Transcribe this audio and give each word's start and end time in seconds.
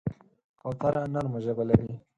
کوتره 0.61 1.01
نرمه 1.13 1.39
ژبه 1.45 1.63
لري. 1.69 1.91